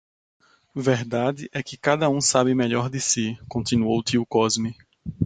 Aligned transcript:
Verdade 0.73 1.47
é 1.53 1.61
que 1.61 1.77
cada 1.77 2.09
um 2.09 2.19
sabe 2.19 2.55
melhor 2.55 2.89
de 2.89 2.99
si, 2.99 3.37
continuou 3.47 4.01
tio 4.03 4.25
Cosme. 4.25 4.75